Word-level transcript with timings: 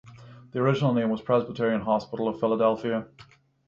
The 0.49 0.57
original 0.59 0.95
name 0.95 1.11
was 1.11 1.21
Presbyterian 1.21 1.81
Hospital 1.81 2.27
of 2.27 2.39
Philadelphia. 2.39 3.05